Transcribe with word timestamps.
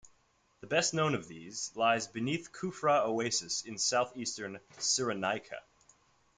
The 0.61 0.65
best 0.65 0.95
known 0.95 1.13
of 1.13 1.27
these 1.27 1.71
lies 1.75 2.07
beneath 2.07 2.51
Kufra 2.51 3.05
Oasis 3.05 3.61
in 3.65 3.77
southeastern 3.77 4.59
Cyrenaica. 4.79 5.59